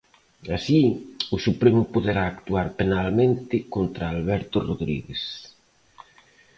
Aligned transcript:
Así, 0.57 0.81
o 1.35 1.37
Supremo 1.45 1.81
poderá 1.93 2.23
actuar 2.27 2.67
penalmente 2.79 3.55
contra 3.75 4.05
Alberto 4.15 4.57
Rodríguez. 4.69 5.21